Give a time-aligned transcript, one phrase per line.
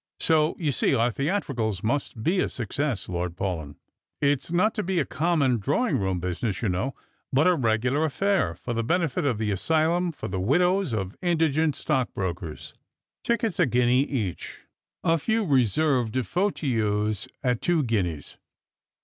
[0.19, 3.07] So, you see, our theatricals must be a success.
[3.07, 3.75] Lord Paulyn.
[4.19, 6.95] It's not to be a common drawing room business, you know,
[7.31, 11.49] but a regular affair, for the benetit of the Asylum for the Widows of Indi
[11.49, 12.73] gent Stockbrokers.
[13.23, 14.61] Tickets a guinea each.
[15.03, 18.37] A few reserved fauteuils at two guineas."